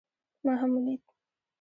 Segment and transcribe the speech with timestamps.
[0.45, 1.03] ما هغه وليد